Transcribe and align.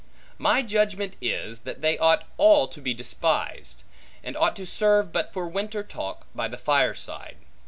My 0.39 0.63
judgment 0.63 1.13
is, 1.21 1.59
that 1.61 1.81
they 1.81 1.95
ought 1.99 2.23
all 2.37 2.67
to 2.67 2.81
be 2.81 2.91
despised; 2.91 3.83
and 4.23 4.35
ought 4.35 4.55
to 4.55 4.65
serve 4.65 5.13
but 5.13 5.31
for 5.31 5.47
winter 5.47 5.83
talk 5.83 6.25
by 6.33 6.47
the 6.47 6.57
fireside. 6.57 7.37